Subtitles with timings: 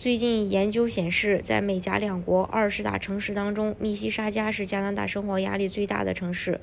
[0.00, 6.58] 最近研究显示，在美加两国二十大城市当中，密西沙加是加拿大生活压力最大的城市，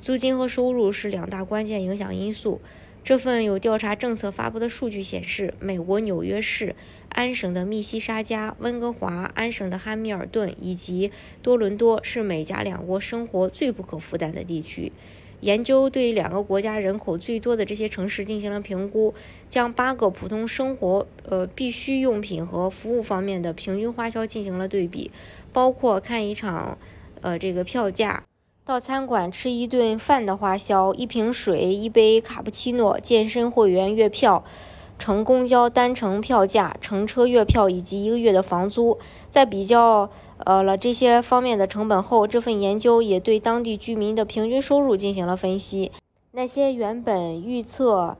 [0.00, 2.60] 租金和收入是两大关键影响因素。
[3.04, 6.74] 这份有调查政策发布的数据显示，美国纽约市、
[7.10, 14.90] 安省的密西沙加、温哥华、安省的汉密尔顿以及多伦多是美加两国生活最不可负担的地区。
[15.40, 19.14] 研究对两个国家人口最多的这些城市进行了评估，
[19.48, 25.10] 将八个普通生活呃必需用品和服务方面的平均花销进行了对比，
[25.52, 26.76] 包括看一场
[27.22, 28.22] 呃这个票价，
[28.64, 34.44] 到餐馆吃一顿饭的花销，一瓶水，一杯卡布奇诺，健身会员月票，
[34.98, 40.10] 乘公交单程票价，乘车月票以及一个月的房租，在比较。
[40.44, 45.92] 呃了这些方面的成本后，这份研究也对当地居民的平均收入进行了分析。
[46.32, 48.16] 那些原本预测，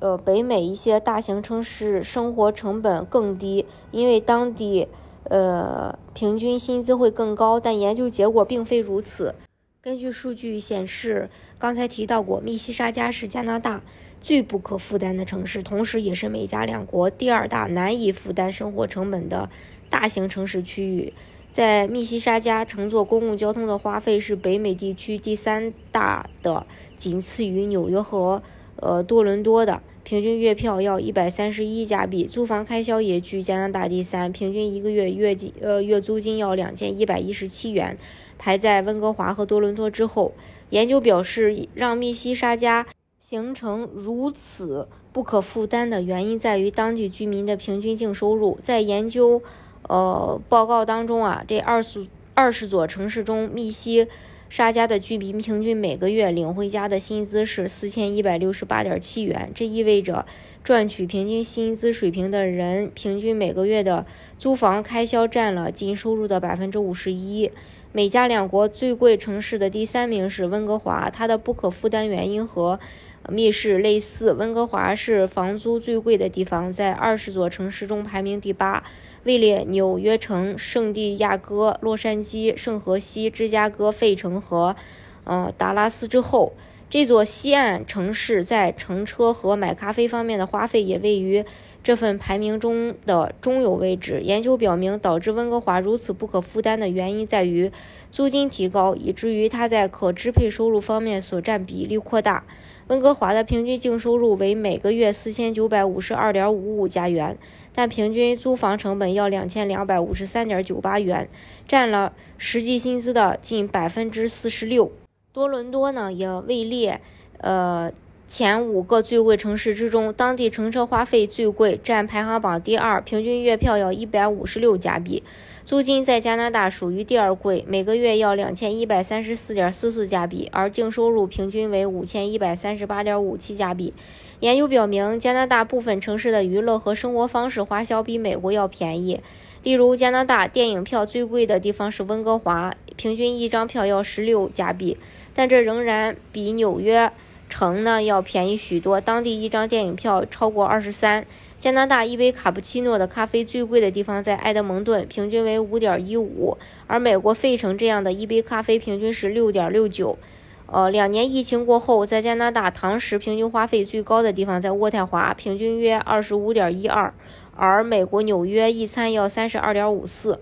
[0.00, 4.88] 呃北美一些大型城市生活成本更低，因为当地
[5.24, 9.34] 呃平均薪资会更高，但研究结果并非如此。
[9.80, 11.28] 根据数据显示，
[11.58, 13.82] 刚才提到过，密西沙加是加拿大
[14.20, 19.50] 最不可负担的城市，同时也是美加两国第二大难以负担生活成本的
[19.90, 21.12] 大型城市区域。
[21.54, 26.66] 在密西沙加乘坐公共交通的花费是北美地区第三大的，
[26.98, 28.42] 仅次于纽约和
[28.74, 32.24] 呃多伦多的，平均月票要一百三十一加币。
[32.24, 37.96] 租房开销也居加拿大第三，平均一个月月金呃月租金要两千一百一十七元，
[38.36, 40.32] 排在温哥华和多伦多之后。
[40.70, 42.84] 研究表示，让密西沙加
[43.20, 48.58] 形成如此不可负担的原因在于当地居民的平均净收入。
[48.60, 49.40] 在研究。
[49.88, 54.08] 呃，报告当中啊，这二十二十座城市中，密西
[54.48, 60.26] 沙加的居民平均每个月领回家的薪资是四千一百六十八点七元，这意味着
[60.62, 64.06] 赚取平均薪资水平的人，平均每个月的
[64.38, 67.50] 租房开销占了净收入的百分之五十一。
[67.92, 72.80] 美加两国最贵城市的第三名是温哥华，它的不可负担原因和
[73.28, 74.32] 密室类似。
[74.32, 78.84] 温哥华是房租最贵的地方，在二十座城市中排名第八。
[79.24, 84.76] 位列纽约城、圣地亚哥、洛杉矶、圣荷西、芝加哥、费城和，
[85.24, 86.52] 呃，达拉斯之后，
[86.94, 91.44] 这座西岸城市在乘车和买咖啡方面的花费也位于
[91.82, 94.20] 这份排名中的中游位置。
[94.22, 97.72] 研究表明，导致温哥华如此不可负担的原因在于
[98.12, 102.44] 租金提高，以至于它在可支配收入方面所占比例扩大。
[102.86, 107.36] 温哥华的平均净收入为每个月四千九百五十二点五五加元。
[107.74, 111.28] 但平均租房成本要两千两百五十三点九八元，
[111.66, 114.92] 占了实际薪资的近百分之四十六。
[115.34, 117.00] 多伦多呢也位列
[117.38, 117.90] 呃
[118.28, 125.24] 前五个最贵城市之中，当地乘车花费最贵，占排行榜第二，平均月票要一百五十六加币。
[125.64, 133.92] 租金在加拿大属于第二贵，每个月要两千一百三十四点四四加币，而净收入平均为五千一百三十八点五七加币。
[134.38, 139.20] 研究表明，加拿大部分城市的娱乐和生活方式花销比美国要便宜。
[139.62, 144.96] 例如，加拿大电影票最贵的地方是温哥华，平均一张票要十六加币，
[145.34, 147.10] 但这仍然比纽约
[147.48, 149.00] 城呢要便宜许多。
[149.00, 151.26] 当地一张电影票超过二十三。
[151.56, 160.18] 加拿大一杯卡布奇诺的咖啡最贵的地方在埃德蒙顿，平均为五点一五，而美国费城这样的一杯咖啡平均是六点六九。
[160.66, 167.14] 呃，两年疫情过后，在加拿大堂食平均花费最高的地方在渥太华，平均约二十五点一二，
[167.56, 170.40] 而美国纽约一餐要三十二点五四。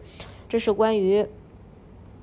[0.48, 1.24] 这是关于